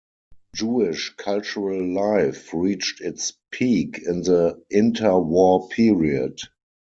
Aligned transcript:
Jewish 0.55 1.13
cultural 1.15 1.85
life 1.93 2.55
reached 2.55 3.01
its 3.01 3.33
peak 3.51 3.99
in 4.03 4.23
the 4.23 4.59
inter-war 4.71 5.67
period. 5.69 6.39